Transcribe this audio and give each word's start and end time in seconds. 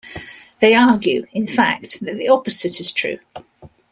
They 0.61 0.73
argue, 0.73 1.27
in 1.31 1.45
fact, 1.45 1.99
that 1.99 2.17
the 2.17 2.29
opposite 2.29 2.79
is 2.79 2.91
true. 2.91 3.19